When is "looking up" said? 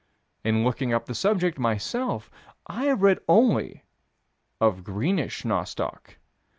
0.63-1.05